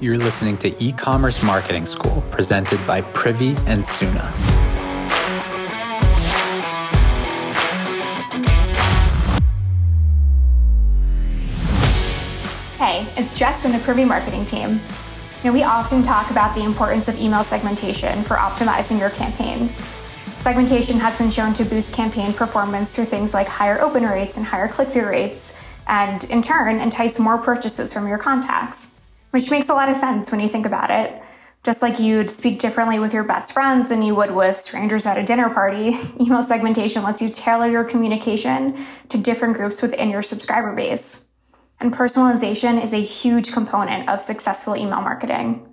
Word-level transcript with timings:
You're 0.00 0.16
listening 0.16 0.56
to 0.58 0.80
E 0.80 0.92
Commerce 0.92 1.42
Marketing 1.42 1.84
School, 1.84 2.22
presented 2.30 2.78
by 2.86 3.00
Privy 3.00 3.56
and 3.66 3.84
Suna. 3.84 4.30
Hey, 12.78 13.08
it's 13.16 13.36
Jess 13.36 13.62
from 13.62 13.72
the 13.72 13.80
Privy 13.80 14.04
Marketing 14.04 14.46
team. 14.46 14.74
You 15.42 15.50
know, 15.50 15.52
we 15.52 15.64
often 15.64 16.04
talk 16.04 16.30
about 16.30 16.54
the 16.54 16.62
importance 16.62 17.08
of 17.08 17.18
email 17.18 17.42
segmentation 17.42 18.22
for 18.22 18.36
optimizing 18.36 19.00
your 19.00 19.10
campaigns. 19.10 19.84
Segmentation 20.36 21.00
has 21.00 21.16
been 21.16 21.28
shown 21.28 21.52
to 21.54 21.64
boost 21.64 21.92
campaign 21.92 22.32
performance 22.32 22.94
through 22.94 23.06
things 23.06 23.34
like 23.34 23.48
higher 23.48 23.80
open 23.80 24.04
rates 24.04 24.36
and 24.36 24.46
higher 24.46 24.68
click 24.68 24.90
through 24.90 25.08
rates, 25.08 25.56
and 25.88 26.22
in 26.30 26.40
turn, 26.40 26.78
entice 26.78 27.18
more 27.18 27.38
purchases 27.38 27.92
from 27.92 28.06
your 28.06 28.18
contacts 28.18 28.86
which 29.30 29.50
makes 29.50 29.68
a 29.68 29.74
lot 29.74 29.88
of 29.88 29.96
sense 29.96 30.30
when 30.30 30.40
you 30.40 30.48
think 30.48 30.66
about 30.66 30.90
it. 30.90 31.22
Just 31.64 31.82
like 31.82 31.98
you'd 31.98 32.30
speak 32.30 32.60
differently 32.60 32.98
with 32.98 33.12
your 33.12 33.24
best 33.24 33.52
friends 33.52 33.88
than 33.88 34.00
you 34.00 34.14
would 34.14 34.30
with 34.30 34.56
strangers 34.56 35.06
at 35.06 35.18
a 35.18 35.24
dinner 35.24 35.50
party, 35.50 35.96
email 36.20 36.42
segmentation 36.42 37.02
lets 37.02 37.20
you 37.20 37.28
tailor 37.28 37.68
your 37.68 37.84
communication 37.84 38.86
to 39.08 39.18
different 39.18 39.56
groups 39.56 39.82
within 39.82 40.08
your 40.10 40.22
subscriber 40.22 40.74
base. 40.74 41.26
And 41.80 41.92
personalization 41.92 42.82
is 42.82 42.92
a 42.92 43.02
huge 43.02 43.52
component 43.52 44.08
of 44.08 44.20
successful 44.20 44.76
email 44.76 45.00
marketing. 45.00 45.64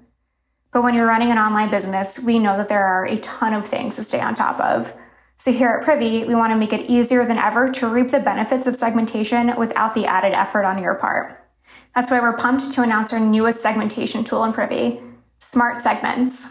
But 0.71 0.83
when 0.83 0.93
you're 0.93 1.07
running 1.07 1.31
an 1.31 1.37
online 1.37 1.69
business, 1.69 2.19
we 2.19 2.37
know 2.37 2.57
that 2.57 2.67
there 2.67 2.85
are 2.85 3.05
a 3.05 3.17
ton 3.17 3.53
of 3.53 3.67
things 3.67 3.95
to 3.95 4.03
stay 4.03 4.19
on 4.19 4.35
top 4.35 4.59
of. 4.59 4.93
So 5.37 5.51
here 5.51 5.69
at 5.69 5.83
Privy, 5.83 6.23
we 6.25 6.35
want 6.35 6.51
to 6.51 6.57
make 6.57 6.73
it 6.73 6.89
easier 6.89 7.25
than 7.25 7.37
ever 7.37 7.69
to 7.69 7.87
reap 7.87 8.09
the 8.09 8.19
benefits 8.19 8.67
of 8.67 8.75
segmentation 8.75 9.55
without 9.57 9.95
the 9.95 10.05
added 10.05 10.33
effort 10.33 10.65
on 10.65 10.81
your 10.81 10.95
part. 10.95 11.44
That's 11.95 12.11
why 12.11 12.19
we're 12.19 12.35
pumped 12.35 12.73
to 12.73 12.81
announce 12.81 13.13
our 13.13 13.21
newest 13.21 13.61
segmentation 13.61 14.25
tool 14.25 14.43
in 14.43 14.51
Privy, 14.51 14.99
Smart 15.39 15.81
Segments. 15.81 16.49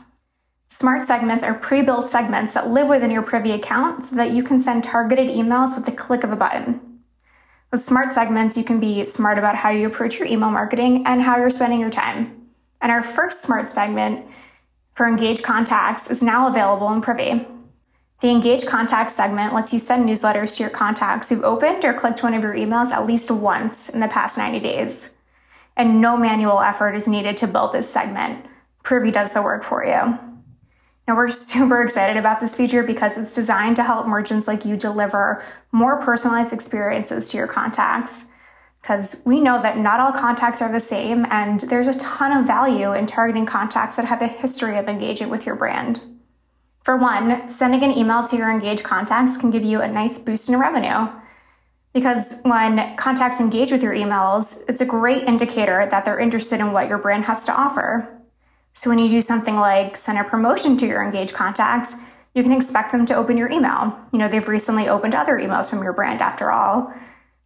Smart 0.68 1.04
segments 1.04 1.44
are 1.44 1.52
pre 1.52 1.82
built 1.82 2.08
segments 2.08 2.54
that 2.54 2.70
live 2.70 2.88
within 2.88 3.10
your 3.10 3.22
Privy 3.22 3.50
account 3.50 4.06
so 4.06 4.16
that 4.16 4.30
you 4.30 4.42
can 4.42 4.58
send 4.58 4.84
targeted 4.84 5.28
emails 5.28 5.76
with 5.76 5.84
the 5.84 5.92
click 5.92 6.24
of 6.24 6.32
a 6.32 6.36
button. 6.36 6.80
With 7.70 7.82
smart 7.82 8.14
segments, 8.14 8.56
you 8.56 8.64
can 8.64 8.80
be 8.80 9.04
smart 9.04 9.36
about 9.36 9.54
how 9.54 9.68
you 9.68 9.86
approach 9.86 10.18
your 10.18 10.26
email 10.26 10.50
marketing 10.50 11.06
and 11.06 11.20
how 11.20 11.36
you're 11.36 11.50
spending 11.50 11.80
your 11.80 11.90
time. 11.90 12.48
And 12.80 12.90
our 12.90 13.02
first 13.02 13.42
smart 13.42 13.68
segment 13.68 14.24
for 14.94 15.06
engaged 15.06 15.42
contacts 15.42 16.08
is 16.08 16.22
now 16.22 16.48
available 16.48 16.90
in 16.90 17.02
Privy. 17.02 17.46
The 18.20 18.30
engaged 18.30 18.66
contacts 18.66 19.14
segment 19.14 19.52
lets 19.52 19.74
you 19.74 19.78
send 19.78 20.08
newsletters 20.08 20.56
to 20.56 20.62
your 20.62 20.70
contacts 20.70 21.28
who've 21.28 21.44
opened 21.44 21.84
or 21.84 21.92
clicked 21.92 22.22
one 22.22 22.32
of 22.32 22.42
your 22.42 22.54
emails 22.54 22.92
at 22.92 23.06
least 23.06 23.30
once 23.30 23.90
in 23.90 24.00
the 24.00 24.08
past 24.08 24.38
90 24.38 24.60
days 24.60 25.13
and 25.76 26.00
no 26.00 26.16
manual 26.16 26.60
effort 26.60 26.94
is 26.94 27.08
needed 27.08 27.36
to 27.38 27.46
build 27.46 27.72
this 27.72 27.90
segment. 27.90 28.46
Privy 28.82 29.10
does 29.10 29.32
the 29.32 29.42
work 29.42 29.64
for 29.64 29.84
you. 29.84 30.18
Now, 31.06 31.16
we're 31.16 31.28
super 31.28 31.82
excited 31.82 32.16
about 32.16 32.40
this 32.40 32.54
feature 32.54 32.82
because 32.82 33.18
it's 33.18 33.30
designed 33.30 33.76
to 33.76 33.82
help 33.82 34.06
merchants 34.06 34.48
like 34.48 34.64
you 34.64 34.76
deliver 34.76 35.44
more 35.70 36.00
personalized 36.00 36.52
experiences 36.52 37.28
to 37.30 37.36
your 37.36 37.46
contacts. 37.46 38.26
Because 38.80 39.22
we 39.24 39.40
know 39.40 39.60
that 39.62 39.78
not 39.78 40.00
all 40.00 40.12
contacts 40.12 40.60
are 40.60 40.70
the 40.70 40.80
same, 40.80 41.26
and 41.30 41.60
there's 41.60 41.88
a 41.88 41.98
ton 41.98 42.32
of 42.32 42.46
value 42.46 42.92
in 42.92 43.06
targeting 43.06 43.46
contacts 43.46 43.96
that 43.96 44.04
have 44.04 44.22
a 44.22 44.26
history 44.26 44.76
of 44.76 44.88
engaging 44.88 45.30
with 45.30 45.46
your 45.46 45.56
brand. 45.56 46.04
For 46.84 46.96
one, 46.98 47.48
sending 47.48 47.82
an 47.82 47.96
email 47.96 48.24
to 48.24 48.36
your 48.36 48.50
engaged 48.50 48.84
contacts 48.84 49.38
can 49.38 49.50
give 49.50 49.62
you 49.62 49.80
a 49.80 49.88
nice 49.88 50.18
boost 50.18 50.50
in 50.50 50.58
revenue. 50.58 51.08
Because 51.94 52.40
when 52.42 52.96
contacts 52.96 53.40
engage 53.40 53.70
with 53.70 53.82
your 53.82 53.94
emails, 53.94 54.62
it's 54.68 54.80
a 54.80 54.86
great 54.86 55.26
indicator 55.28 55.86
that 55.90 56.04
they're 56.04 56.18
interested 56.18 56.60
in 56.60 56.72
what 56.72 56.88
your 56.88 56.98
brand 56.98 57.24
has 57.24 57.44
to 57.44 57.54
offer. 57.54 58.08
So 58.72 58.90
when 58.90 58.98
you 58.98 59.08
do 59.08 59.22
something 59.22 59.54
like 59.54 59.96
send 59.96 60.18
a 60.18 60.24
promotion 60.24 60.76
to 60.78 60.86
your 60.86 61.04
engaged 61.04 61.34
contacts, 61.34 61.94
you 62.34 62.42
can 62.42 62.50
expect 62.50 62.90
them 62.90 63.06
to 63.06 63.14
open 63.14 63.38
your 63.38 63.48
email. 63.48 63.96
You 64.12 64.18
know, 64.18 64.28
they've 64.28 64.46
recently 64.46 64.88
opened 64.88 65.14
other 65.14 65.38
emails 65.38 65.70
from 65.70 65.84
your 65.84 65.92
brand 65.92 66.20
after 66.20 66.50
all. 66.50 66.92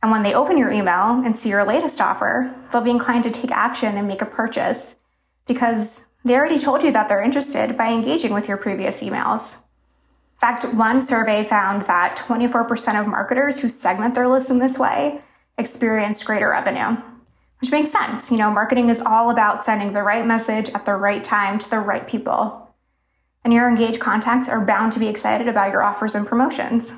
And 0.02 0.10
when 0.10 0.22
they 0.22 0.32
open 0.32 0.56
your 0.56 0.72
email 0.72 1.22
and 1.22 1.36
see 1.36 1.50
your 1.50 1.64
latest 1.64 2.00
offer, 2.00 2.54
they'll 2.72 2.80
be 2.80 2.90
inclined 2.90 3.24
to 3.24 3.30
take 3.30 3.50
action 3.50 3.98
and 3.98 4.08
make 4.08 4.22
a 4.22 4.26
purchase 4.26 4.96
because 5.46 6.06
they 6.24 6.34
already 6.34 6.58
told 6.58 6.82
you 6.82 6.92
that 6.92 7.10
they're 7.10 7.22
interested 7.22 7.76
by 7.76 7.92
engaging 7.92 8.32
with 8.32 8.48
your 8.48 8.56
previous 8.56 9.02
emails. 9.02 9.58
In 10.38 10.40
fact, 10.40 10.72
one 10.72 11.02
survey 11.02 11.42
found 11.42 11.82
that 11.82 12.16
24% 12.16 13.00
of 13.00 13.08
marketers 13.08 13.58
who 13.58 13.68
segment 13.68 14.14
their 14.14 14.28
lists 14.28 14.50
in 14.50 14.60
this 14.60 14.78
way 14.78 15.20
experienced 15.58 16.24
greater 16.24 16.50
revenue, 16.50 16.96
which 17.60 17.72
makes 17.72 17.90
sense. 17.90 18.30
You 18.30 18.36
know, 18.36 18.48
marketing 18.48 18.88
is 18.88 19.00
all 19.00 19.30
about 19.30 19.64
sending 19.64 19.94
the 19.94 20.04
right 20.04 20.24
message 20.24 20.70
at 20.70 20.86
the 20.86 20.94
right 20.94 21.24
time 21.24 21.58
to 21.58 21.68
the 21.68 21.80
right 21.80 22.06
people. 22.06 22.72
And 23.42 23.52
your 23.52 23.68
engaged 23.68 23.98
contacts 23.98 24.48
are 24.48 24.64
bound 24.64 24.92
to 24.92 25.00
be 25.00 25.08
excited 25.08 25.48
about 25.48 25.72
your 25.72 25.82
offers 25.82 26.14
and 26.14 26.24
promotions. 26.24 26.94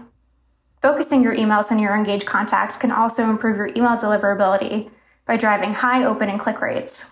Focusing 0.83 1.22
your 1.22 1.34
emails 1.34 1.71
on 1.71 1.78
your 1.78 1.97
engaged 1.97 2.27
contacts 2.27 2.77
can 2.77 2.93
also 2.93 3.31
improve 3.31 3.57
your 3.57 3.69
email 3.69 3.97
deliverability 3.97 4.91
by 5.25 5.39
driving 5.39 5.72
high 5.72 6.05
open 6.05 6.28
and 6.28 6.39
click 6.39 6.61
rates. 6.61 7.07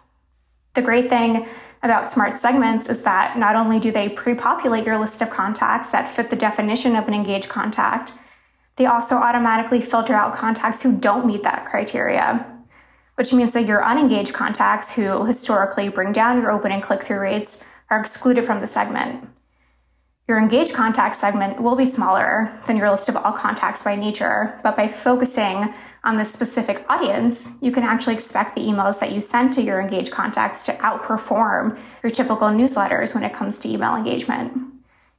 The 0.78 0.84
great 0.84 1.11
thing 1.11 1.49
about 1.83 2.09
smart 2.09 2.39
segments 2.39 2.89
is 2.89 3.03
that 3.03 3.37
not 3.37 3.56
only 3.56 3.81
do 3.81 3.91
they 3.91 4.09
pre 4.09 4.37
populate 4.37 4.87
your 4.87 4.97
list 4.97 5.21
of 5.21 5.28
contacts 5.28 5.91
that 5.91 6.09
fit 6.09 6.31
the 6.31 6.37
definition 6.37 6.94
of 6.94 7.09
an 7.09 7.15
engaged 7.15 7.49
contact, 7.49 8.12
they 8.77 8.87
also 8.87 9.16
automatically 9.16 9.81
filter 9.81 10.15
out 10.15 10.37
contacts 10.37 10.81
who 10.81 10.97
don't 10.97 11.27
meet 11.27 11.43
that 11.43 11.65
criteria, 11.65 12.47
which 13.16 13.33
means 13.33 13.55
that 13.55 13.66
your 13.66 13.84
unengaged 13.84 14.33
contacts 14.33 14.93
who 14.93 15.25
historically 15.25 15.89
bring 15.89 16.12
down 16.12 16.41
your 16.41 16.53
open 16.53 16.71
and 16.71 16.81
click 16.81 17.03
through 17.03 17.19
rates 17.19 17.65
are 17.91 17.99
excluded 17.99 18.47
from 18.47 18.60
the 18.60 18.66
segment. 18.69 19.28
Your 20.28 20.39
engaged 20.39 20.75
contact 20.75 21.16
segment 21.16 21.59
will 21.59 21.75
be 21.75 21.87
smaller 21.87 22.53
than 22.66 22.77
your 22.77 22.91
list 22.91 23.09
of 23.09 23.16
all 23.16 23.33
contacts 23.33 23.83
by 23.83 23.97
nature, 23.97 24.61
but 24.62 24.77
by 24.77 24.87
focusing 24.87 25.72
on 26.05 26.19
this 26.19 26.31
specific 26.31 26.84
audience, 26.91 27.56
you 27.62 27.72
can 27.72 27.83
actually 27.83 28.12
expect 28.12 28.55
the 28.55 28.61
emails 28.61 29.00
that 29.00 29.12
you 29.12 29.22
send 29.22 29.55
to 29.55 29.62
your 29.62 29.81
engaged 29.81 30.12
contacts 30.12 30.62
to 30.65 30.75
outperform 30.75 31.78
your 32.03 32.11
typical 32.11 32.49
newsletters 32.49 33.15
when 33.15 33.25
it 33.25 33.33
comes 33.33 33.59
to 33.61 33.71
email 33.71 33.97
engagement. 33.97 34.53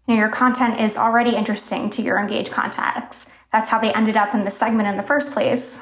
You 0.08 0.14
know, 0.14 0.16
your 0.16 0.30
content 0.30 0.80
is 0.80 0.96
already 0.96 1.36
interesting 1.36 1.90
to 1.90 2.04
your 2.04 2.20
engaged 2.20 2.52
contacts. 2.52 3.26
That's 3.52 3.70
how 3.70 3.80
they 3.80 3.92
ended 3.92 4.16
up 4.16 4.36
in 4.36 4.44
the 4.44 4.52
segment 4.52 4.90
in 4.90 4.96
the 4.96 5.02
first 5.02 5.34
place. 5.34 5.82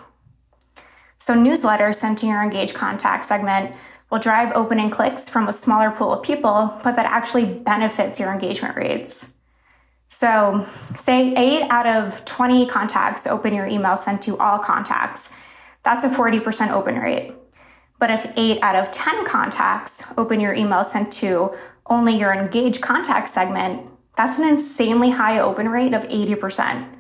So, 1.18 1.34
newsletters 1.34 1.96
sent 1.96 2.20
to 2.20 2.28
your 2.28 2.42
engaged 2.42 2.76
contact 2.76 3.26
segment 3.26 3.76
will 4.10 4.20
drive 4.20 4.52
opening 4.56 4.90
clicks 4.90 5.30
from 5.30 5.48
a 5.48 5.54
smaller 5.54 5.92
pool 5.92 6.14
of 6.14 6.24
people, 6.24 6.80
but 6.84 6.96
that 6.96 7.06
actually 7.06 7.46
benefits 7.46 8.20
your 8.20 8.32
engagement 8.32 8.76
rates. 8.76 9.36
So, 10.08 10.66
say 10.96 11.34
8 11.36 11.68
out 11.70 11.86
of 11.86 12.24
20 12.24 12.68
contacts 12.68 13.28
open 13.28 13.54
your 13.54 13.68
email 13.68 13.98
sent 13.98 14.22
to 14.24 14.38
all 14.38 14.60
contacts. 14.60 15.32
That's 15.84 16.04
a 16.06 16.10
40% 16.10 16.72
open 16.72 16.96
rate. 16.96 17.34
But 18.00 18.12
if 18.12 18.32
8 18.38 18.62
out 18.62 18.76
of 18.76 18.92
10 18.92 19.26
contacts 19.26 20.04
open 20.18 20.40
your 20.40 20.54
email 20.54 20.84
sent 20.84 21.12
to 21.14 21.56
only 21.88 22.18
your 22.18 22.34
engaged 22.34 22.82
contact 22.82 23.28
segment, 23.28 23.90
that's 24.16 24.38
an 24.38 24.48
insanely 24.48 25.12
high 25.12 25.40
open 25.40 25.70
rate 25.70 25.94
of 25.94 26.04
80%. 26.04 26.97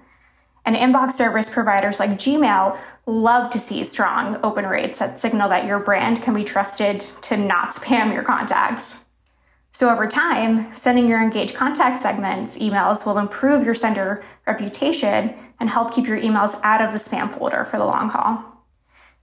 And 0.67 0.75
inbox 0.75 1.13
service 1.13 1.49
providers 1.49 1.97
like 1.97 2.09
Gmail 2.19 2.77
love 3.05 3.49
to 3.51 3.57
see 3.57 3.85
strong 3.85 4.37
open 4.43 4.65
rates 4.65 4.99
that 4.99 5.17
signal 5.17 5.47
that 5.47 5.65
your 5.65 5.79
brand 5.79 6.21
can 6.21 6.33
be 6.33 6.43
trusted 6.43 6.99
to 7.21 7.37
not 7.37 7.73
spam 7.73 8.13
your 8.13 8.23
contacts. 8.23 8.97
So, 9.71 9.89
over 9.89 10.07
time, 10.07 10.73
sending 10.73 11.07
your 11.07 11.23
engaged 11.23 11.55
contact 11.55 12.01
segments 12.01 12.57
emails 12.57 13.05
will 13.05 13.17
improve 13.17 13.63
your 13.63 13.75
sender 13.75 14.25
reputation 14.45 15.33
and 15.61 15.69
help 15.69 15.93
keep 15.93 16.05
your 16.05 16.19
emails 16.19 16.59
out 16.63 16.81
of 16.81 16.91
the 16.91 16.99
spam 16.99 17.33
folder 17.33 17.63
for 17.63 17.77
the 17.77 17.85
long 17.85 18.09
haul. 18.09 18.43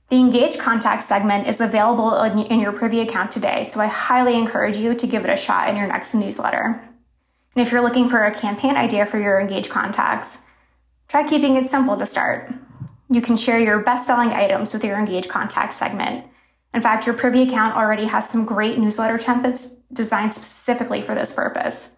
The 0.08 0.16
engaged 0.16 0.58
contact 0.58 1.02
segment 1.02 1.46
is 1.46 1.60
available 1.60 2.22
in 2.22 2.58
your 2.60 2.72
Privy 2.72 3.00
account 3.00 3.32
today, 3.32 3.64
so 3.64 3.80
I 3.80 3.88
highly 3.88 4.34
encourage 4.34 4.78
you 4.78 4.94
to 4.94 5.06
give 5.06 5.24
it 5.24 5.30
a 5.30 5.36
shot 5.36 5.68
in 5.68 5.76
your 5.76 5.88
next 5.88 6.14
newsletter. 6.14 6.88
And 7.54 7.66
if 7.66 7.70
you're 7.70 7.82
looking 7.82 8.08
for 8.08 8.24
a 8.24 8.34
campaign 8.34 8.76
idea 8.76 9.04
for 9.04 9.18
your 9.18 9.38
engaged 9.38 9.68
contacts, 9.68 10.38
Try 11.14 11.22
keeping 11.22 11.54
it 11.54 11.70
simple 11.70 11.96
to 11.96 12.04
start. 12.04 12.52
You 13.08 13.22
can 13.22 13.36
share 13.36 13.60
your 13.60 13.78
best 13.78 14.04
selling 14.04 14.30
items 14.30 14.74
with 14.74 14.82
your 14.82 14.98
engaged 14.98 15.28
contact 15.28 15.72
segment. 15.72 16.26
In 16.74 16.82
fact, 16.82 17.06
your 17.06 17.14
Privy 17.14 17.42
account 17.42 17.76
already 17.76 18.06
has 18.06 18.28
some 18.28 18.44
great 18.44 18.80
newsletter 18.80 19.16
templates 19.16 19.76
designed 19.92 20.32
specifically 20.32 21.00
for 21.00 21.14
this 21.14 21.32
purpose. 21.32 21.94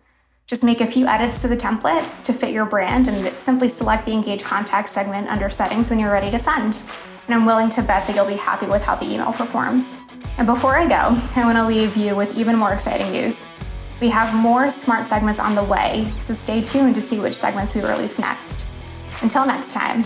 Just 0.47 0.65
make 0.65 0.83
a 0.83 0.87
few 0.87 1.07
edits 1.07 1.41
to 1.41 1.49
the 1.49 1.57
template 1.57 2.07
to 2.25 2.35
fit 2.35 2.53
your 2.53 2.67
brand 2.67 3.09
and 3.09 3.27
simply 3.39 3.71
select 3.71 4.05
the 4.05 4.13
engaged 4.13 4.45
contact 4.45 4.87
segment 4.87 5.29
under 5.29 5.49
settings 5.49 5.89
when 5.89 5.99
you're 5.99 6.13
ready 6.13 6.31
to 6.31 6.39
send. 6.39 6.83
And 7.27 7.35
I'm 7.35 7.47
willing 7.47 7.71
to 7.71 7.83
bet 7.83 8.07
that 8.07 8.15
you'll 8.15 8.27
be 8.27 8.35
happy 8.35 8.67
with 8.67 8.83
how 8.83 8.97
the 8.97 9.11
email 9.11 9.33
performs. 9.33 9.97
And 10.37 10.47
before 10.47 10.77
I 10.77 10.87
go, 10.87 11.19
I 11.41 11.47
want 11.47 11.57
to 11.57 11.67
leave 11.67 11.97
you 11.97 12.15
with 12.15 12.37
even 12.37 12.55
more 12.55 12.75
exciting 12.75 13.11
news. 13.13 13.47
We 13.99 14.11
have 14.11 14.35
more 14.35 14.69
smart 14.69 15.07
segments 15.07 15.41
on 15.41 15.55
the 15.55 15.65
way, 15.65 16.13
so 16.19 16.35
stay 16.35 16.61
tuned 16.61 16.95
to 16.97 17.01
see 17.01 17.19
which 17.19 17.33
segments 17.33 17.75
we 17.75 17.81
release 17.81 18.19
next. 18.19 18.67
Until 19.23 19.47
next 19.47 19.73
time. 19.73 20.05